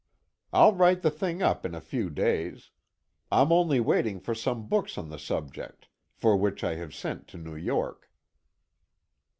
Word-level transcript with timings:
I'll 0.51 0.73
write 0.73 1.03
the 1.03 1.11
thing 1.11 1.43
up 1.43 1.63
in 1.63 1.75
a 1.75 1.79
few 1.79 2.09
days. 2.09 2.71
I'm 3.31 3.51
only 3.51 3.79
waiting 3.79 4.19
for 4.19 4.33
some 4.33 4.65
books 4.67 4.97
on 4.97 5.09
the 5.09 5.19
subject, 5.19 5.89
for 6.15 6.35
which 6.35 6.63
I 6.63 6.73
have 6.73 6.95
sent 6.95 7.27
to 7.27 7.37
New 7.37 7.55
York." 7.55 8.09